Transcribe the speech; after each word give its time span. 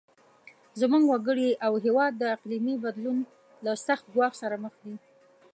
زموږ 0.79 1.03
وګړي 1.07 1.49
او 1.65 1.73
هیواد 1.85 2.13
د 2.17 2.23
اقلیمي 2.35 2.75
بدلون 2.83 3.17
له 3.65 3.71
سخت 3.87 4.05
ګواښ 4.13 4.33
سره 4.41 4.55
مخ 4.63 4.73
دي. 4.83 4.95